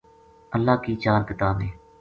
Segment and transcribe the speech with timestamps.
[0.55, 1.69] اللہ کی چار کتاب ہیں۔